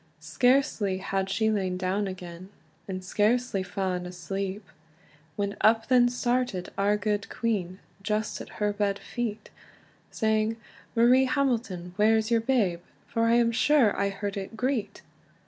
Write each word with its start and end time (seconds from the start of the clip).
Scarcely 0.19 0.97
had 0.97 1.29
she 1.29 1.51
lain 1.51 1.77
down 1.77 2.07
again, 2.07 2.49
And 2.87 3.05
scarcely 3.05 3.63
faen 3.63 4.07
asleep, 4.07 4.65
When 5.35 5.55
up 5.61 5.89
then 5.89 6.09
started 6.09 6.71
our 6.75 6.97
gude 6.97 7.29
queen, 7.29 7.77
Just 8.01 8.41
at 8.41 8.49
her 8.57 8.73
bed 8.73 8.97
feet, 8.97 9.51
Saying 10.09 10.57
"Marie 10.95 11.25
Hamilton, 11.25 11.93
where's 11.97 12.31
your 12.31 12.41
babe? 12.41 12.79
For 13.05 13.25
I 13.25 13.33
am 13.35 13.51
sure 13.51 13.95
I 13.95 14.09
heard 14.09 14.37
it 14.37 14.57
greet." 14.57 15.03